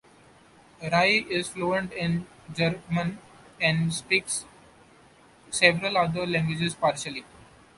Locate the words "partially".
6.73-7.23